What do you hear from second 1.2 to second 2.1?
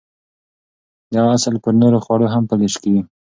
اصل پر نورو